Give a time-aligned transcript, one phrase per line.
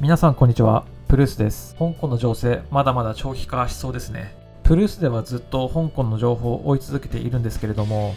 [0.00, 0.86] 皆さんこんにちは。
[1.08, 1.76] プルースです。
[1.78, 4.34] 香港の情勢まだまだ長期化しそうですね。
[4.62, 8.14] プルースではずっと香港の情報を追い続けているんですけれども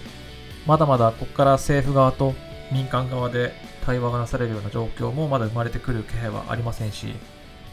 [0.65, 2.35] まだまだここから政府側と
[2.72, 3.51] 民間側で
[3.85, 7.15] 対話がなされるような状況もまだ生まれてくる気配はありませんし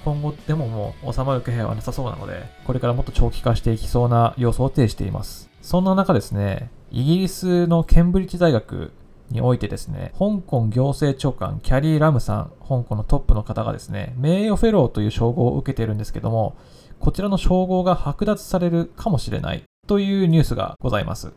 [0.04, 5.50] 今後でももう収まる気配はなさそうなのでこれからもっと長期化していきそうな要素を呈しています。
[5.62, 8.92] そんな中ですねイギリスのケンブリッジ大学
[9.30, 16.56] においてですね、香港行政長官キャリー・ラムさん、香港のトップの方がですね、名誉フェローという称号を受けているんですけども、
[16.98, 21.32] こちらの称号が剥奪されるかもしれないというニュースがございます。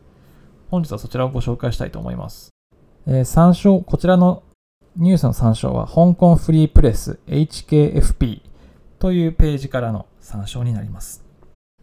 [0.70, 2.50] 本日はそちらをご紹介したいと思います。
[3.06, 4.42] えー、参照、こちらの
[4.96, 8.42] ニュースの参照は、香港フリープレス HKFP
[8.98, 11.23] というページからの参照になります。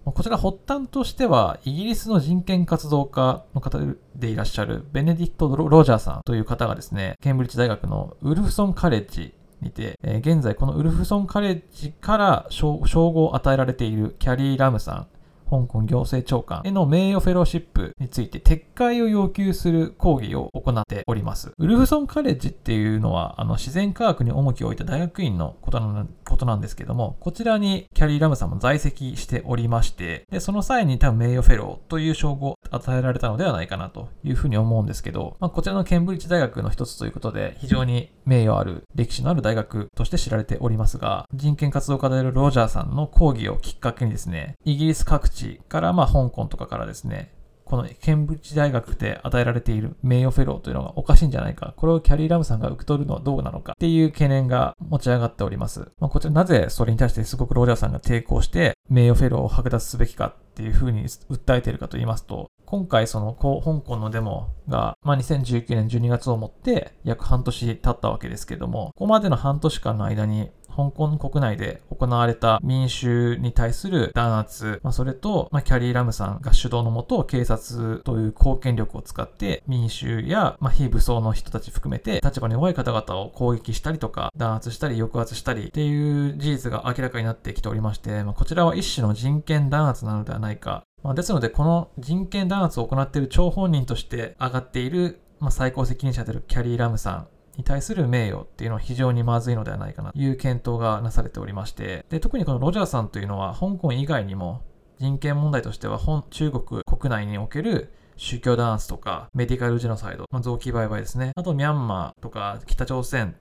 [0.03, 3.79] こちら発端としては、イギリスの人権活動家の方
[4.15, 15.07] でいらっしゃるベネディクト・ロジャーさんという方がですね、ケンブリッジ大学のウルフソン・カレッジにて、現在このウルフソン・カレッジから称号を与えられているキャリー・ラムさん
[15.52, 21.52] 香港行政長官への名誉フェローシップについて撤回を要求する抗議を行っております。
[21.57, 47.33] ウルフソンカレッジっていうのは、あの、自然科学に重きを置いた大学院のことなことなんですけども、こちらにキャリー・ラムさんも在籍しておりまして、で、その際に多分名誉フェローという称号与えられたのではないかなというふうに思うんですけど、まあ、こちらのケンブリッジ大学の一つということで、非常に名誉ある歴史のある大学として知られておりますが、人権活動家であるロジャーさんの講義をきっかけにですね、イギリス各地からまあ香港とかからですね、
[47.71, 55.89] このケンブリッジ大学で与えられている名誉フェローというのがおかしいんじゃないか、これをキャリー・ラムさんが受け取るのはどうなのかっていう懸念が持ち上がっております。
[55.99, 90.85] まあ、こちらなぜそれに対してすごくロジャーさんが抵抗して名誉フェローを剥奪すべきかっていうふうに訴えているかと言いますと、今回その香港のデモが、まあ、2019年12月をもって約半年経ったわけですけども、ここまでの半年間の間に香港国内で行われた民衆に対する弾圧、まあ、それと、まあ、キャリー・ラムさんが主導のもと、警察という貢献力を使って民衆や、まあ、非武装の人たち含めて立場の弱い方々を攻撃したりとか、弾圧したり抑圧したりっていう事実が明らかになってきておりまして、まあ、こちらは一種の人権弾圧なのではないか。
[91.03, 104.61] まあ、ですので、この人権弾圧を行っている張本人として上がっている、まあ、最高責任者であるキャリー・ラムさんに対する名誉っていうのは非常にまずいのではないかなという検討がなされておりまして、で特にこのロジャーさんというのは香港以外にも
[105.00, 111.31] 人権問題としては中国国内における宗教弾圧とかメディカルジェノサイド、まあ、臓器売買ですね。
[111.35, 113.35] あとミャンマーとか北朝鮮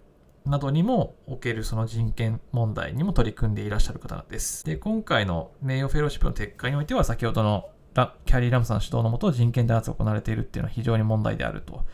[0.47, 4.65] などにもおけるその人権問題にも取り組んでいらっしゃる方です。
[4.65, 7.69] で、今回の名誉フェローシップの撤回においては先ほどの
[8.25, 11.85] キャリー・ラムさん主導のもと人権弾圧が行われているっていうのは非常に問題であると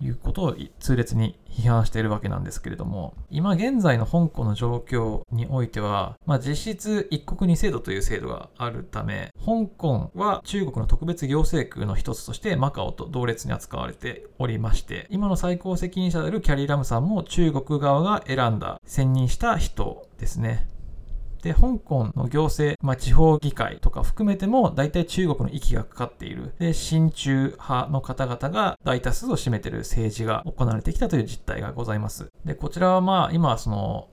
[0.00, 20.68] いうことを痛烈に批判しているわけなんですけれども、今現在の香港の状況においては、まあ、実質一国二制度という制度があるため、香港は中国の特別行政区の一つとしてマカオと同列に扱われておりまして、今の最高責任者であるキャリー・ラムさんも中国側が選んだ、選任した人ですね。
[21.42, 26.54] で、香港の行政、まあ、地方議会とか含めても、大体中国の息がかかっている。
[26.58, 32.30] で、親中派の方々が大多数を占めている政治が行われてきたという実態がございます。
[32.44, 34.08] で、こちらはまあ、今、その、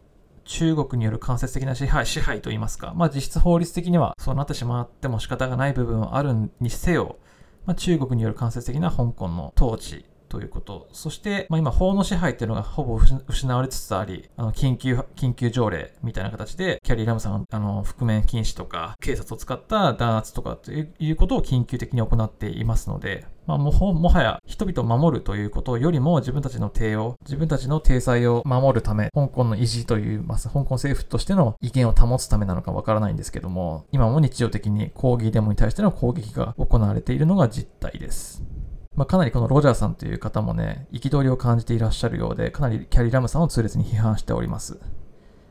[0.48, 7.18] 中国による間接的な支配、 支配といいますか、まあ実質法律的にはそうなってしまっても仕方がない部分はあるにせよ、
[7.66, 10.88] まあ、中国による間接的な香港の統治ということ。
[10.92, 38.57] そして、まあ、今、法の支配っていうのがほぼ失われつつあり、あの緊急、緊急条例みたいな形で、キャリー・ラムさんあの、覆面禁止とか、警察を使った弾圧とかということを緊急的に行っていますので、まあ、ももはや人々を守るということよりも自分たちの帝を、自分たちの体裁を守るため、香港の維持といいます、香港政府としての意見を保つためなのかわからないんですけども、今も日常的に抗議デモに対しての攻撃が行われているのが実態です。
[38.98, 44.80] まあ、かなりこのロジャーさんという方もね、憤りを感じていらっしゃるようで、かなりキャリー・ラムさんを痛烈に批判しております。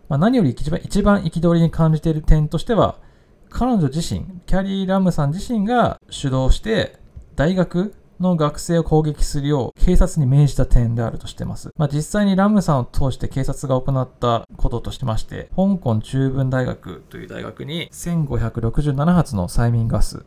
[0.09, 2.97] まあ、何より一番一番憤りに感じている点としては、
[3.49, 6.99] 彼女自身、キャリー・ラムさん自身が主導して、
[7.37, 11.71] 大学の学生を攻撃するよう警察に命じた点であるとしてます。
[11.77, 20.25] まあ、実際にラムさんを通して警察が行ったこととしてまして、香港中文大学という大学に1567発の催眠ガス、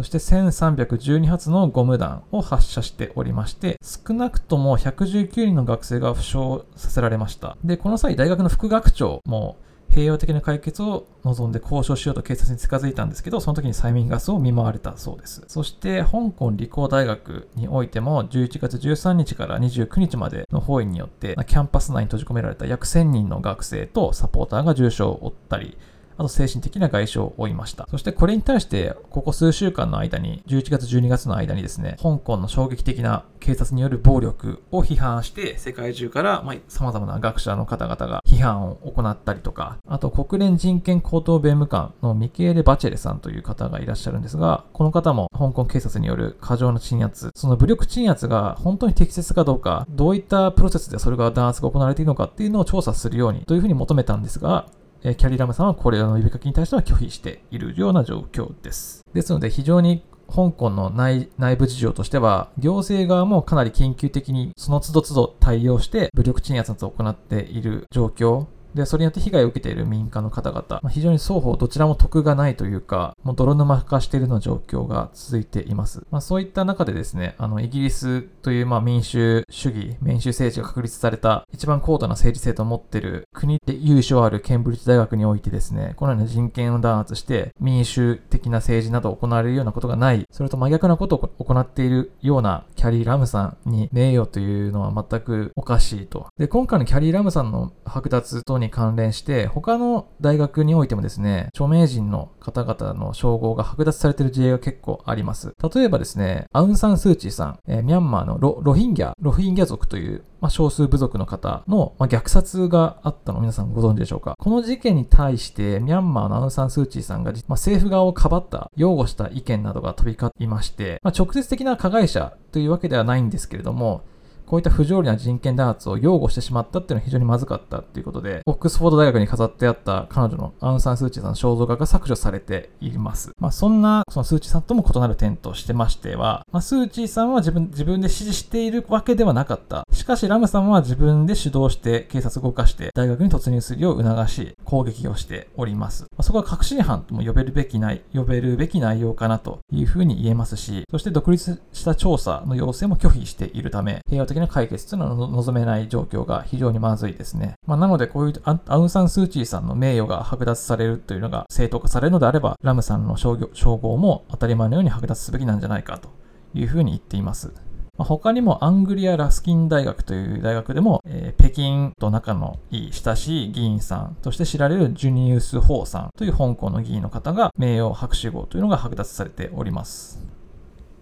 [0.00, 7.58] そして1312発のゴム弾を発射しておりまして、少なくとも119人の学生が負傷させられました。
[7.62, 9.58] で、この際、大学の副学長も
[9.90, 15.44] 平和的な解決を望んで交渉しようと警察に近づいたんですけど、その時に催眠ガスを見舞われたそうです。
[15.48, 25.76] そして、香港理工大学においても、11月13日から29日までの包囲によって、キャンパス内に閉じ込められた約1000人の学生とサポーターが重傷を負ったり、
[26.20, 27.88] あと精神的な外傷を負いました。
[27.90, 54.66] そしてこれに対して、ここ数週間の間に、11月12月の間にですね、香港の衝撃的な警察による暴力を批判して、世界中から、まあ、様々な学者の方々が批判を行ったりとか、あと国連人権高等弁務官のミケーレ・バチェレさんという方がいらっしゃるんですが、この方も香港警察による過剰な鎮圧、その武力鎮圧が本当に適切かどうか、どういったプロセスでそれが弾圧が行われているのかっていうのを調査するようにというふうに求めたんですが、
[55.02, 59.04] えキャリーラムさんはこれらの呼びかけに対しては拒否しているような状況です。
[59.14, 76.06] ですので非常に香港の内部事情としては、行政側もかなり緊急的にその都度都度対応して武力鎮圧を行っている状況で、それによって被害を受けている民間の方々、まあ、非常に双方どちらも得がないというか、もう泥沼化しているような状況が続いています。
[76.10, 96.28] まあ、そういった中でですね、あの、イギリスというまあ民主主義、民主政治が確立された一番高度な政治制度を持っている国で優勝あるケンブリッジ大学においてですね、このような人権を弾圧して民主的な政治などを行われるようなことがない、それと真逆なことを行っているようなキャリー・ラムさんに名誉というのは全くおかしいと。
[96.38, 105.52] で、今回のキャリー・ラムさんの剥奪とに関連して、他の大学においてもですね、著名人の方々の称号が剥奪されている事例が結構あります。
[105.74, 124.02] 例えばですね、アウン・サン・スー・チーさん、えー、ミャンマーのロヒンギャ、ロヒンギャ族という、まあ、少数部族の方の、まあ、虐殺があったの皆さんご存知でしょうかこの事件に対して、ミャンマーのアウン・サン・スー・チーさんが、まあ、政府側をかばった、擁護した意見などが飛び交いまして、まあ、直接的な加害者というわけではないんですけれども、
[124.50, 133.30] こういった不条理な人権弾圧を擁護してしまったっていうのは非常にまずかったっていうことで、オックスフォード大学に飾ってあった彼女のアウン・サン・スー・チーさんの肖像画が削除されています。
[133.38, 139.86] まあそんな、そのスー・チーさんとも異なる点としてましては、まあスー・チーさんは自分、自分で指示しているわけではなかった。
[139.92, 146.02] しかしラムさんは自分で主導して警察を動かして大学に突入するよう促し、攻撃をしております。
[146.02, 157.54] まあ、そこは確信犯とも呼べるべきない、呼べるべき内容かなというふうに言えますし、そして独立した調査の要請も拒否しているため、平和的な解決というのは望めない状況が非常にまずいですね。
[157.66, 163.36] まあ、なので、こういうアウン・サン・スー・チーさんの名誉が剥奪されるというのが正当化されるのであれば、ラムさんの称
[163.76, 166.10] 号も当たり前のように剥奪すべきなんじゃないかと
[166.54, 167.52] いうふうに言っています。
[168.00, 180.18] ま、他にもアングリア・ラスキン大学という大学でも、えー、北京と仲のいい親しい議員さんとして知られるジュニウス・ホーさんという香港の議員の方が名誉博士号というのが剥奪されております。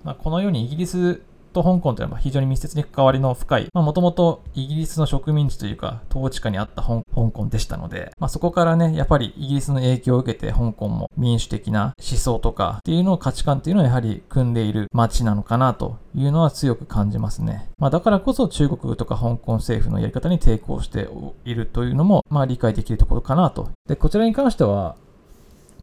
[0.02, 1.22] まあ、このようにイギリス
[1.62, 17.68] と香港というのは非常に密接に関わりの深い、もともとイギリスの植民地というか、統治下にあった香港でしたので、まあ、そこからね、やっぱりイギリスの影響を受けて香港も民主的な思想とかっていうのを価値観っていうのをやはり組んでいる街なのかなというのは強く感じますね。
[17.78, 21.08] まあ、だからこそ中国とか香港政府のやり方に抵抗して
[21.44, 23.70] いるというのも、まあ、理解できるところかなと。
[23.88, 24.96] で、こちらに関しては、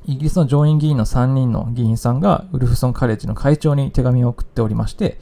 [0.07, 5.17] イギリスの上院議員の3人の議員さんがウルフソンカレッジの会長に手紙を送っておりまして、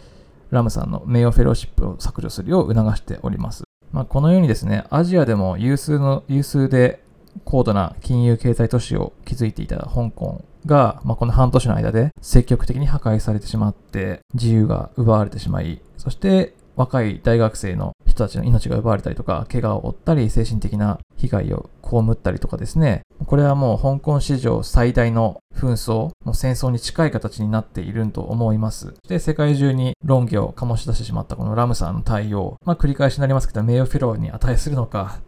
[0.54, 3.64] ラムさんの名誉フェローシップを削除するよう促しております。
[3.92, 7.04] まあ、このようにですね、アジアでも有数の、有数で
[7.46, 23.02] 高度な金融経済都市を築いていた香港が、まあ、この半年の間で積極的に破壊されてしまって、自由が奪われてしまい、そして若い大学生の人たちの命が奪われたりとか、怪我を負ったり、精神的な被害を被ったりとかですね。
[23.26, 28.94] これはもう香港史上最大の紛争、の戦争に近い形になっていると思います。
[29.08, 35.20] で、世界中に論議を醸し出してしまったこのラムさんの対応、まあ繰り返しになりますけど、名誉フィローに値するのか。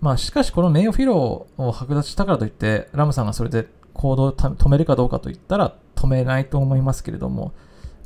[0.00, 7.52] まあしかしこの名誉フィローを剥奪したからといって、ラムさんがそれで行動を止めるかどうかといったら止めないと思いますけれども、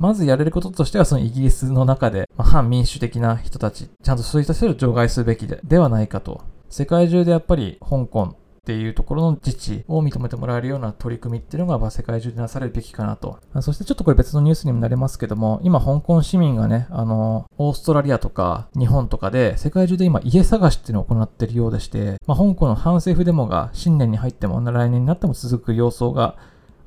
[0.01, 6.41] まずやれることとしては、そのイギリスの中で、まあ、反民主的な人たち、ちゃんとそういった人を除外すべきでではないかと。
[6.71, 13.41] 世界中でやっぱり香港っていうところの自治を認めてもらえるような取り組みっていうのがまあ世界中でなされるべきかなと。
[13.61, 26.37] そしてちょっとこれ別のニュースにもなりますけども、今香港市民がね、あの、オーストラリアとか日本とかで世界中で今家探しっていうのを行ってるようでして、まあ、香港の反政府デモが新年に入っても来年になっても続く様相が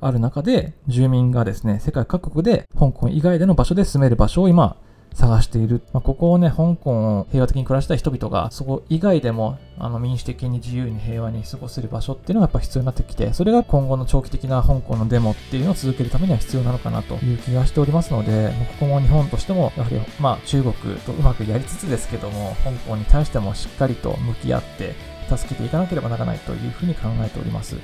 [0.00, 4.76] ある中で、住民がですね、世界各国で香港以外での場所で住める場所を今、
[5.14, 5.82] 探している。
[5.92, 24.94] まあ、ここをね、香港を平和的に暮らしたい人々が、そこ以外でも、あの、民主的に自由に平和に過ごせる場所っていうのがやっぱ必要になってきて、それが今後の長期的な香港のデモっていうのを続けるためには必要なのかなという気がしておりますので、もうここも日本としても、やはり、まあ、中国とうまくやりつつですけども、香港に対してもしっかりと向き合って、
[25.28, 27.76] 助けていかなければならないというふうに考えております。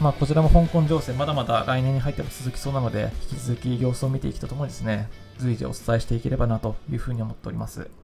[0.00, 5.08] まあ、こちらも香港情勢、まだまだ来年に入っても続きそうなので、引き続き様子を見ていくとともにですね、
[5.38, 8.03] 随時お伝えしていければなというふうに思っております。